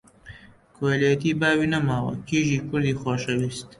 کۆیلەتی 0.75 1.31
باوی 1.41 1.71
نەماوە، 1.73 2.13
کیژی 2.27 2.59
کوردی 2.67 2.97
خۆشەویست! 3.01 3.65